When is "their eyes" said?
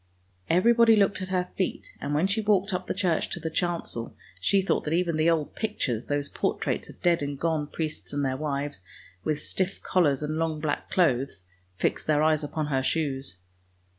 12.07-12.43